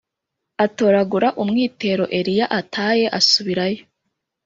Atoragura 0.65 1.27
umwitero 1.41 2.03
Eliya 2.19 2.45
ataye 2.59 3.05
asubirayo 3.19 3.83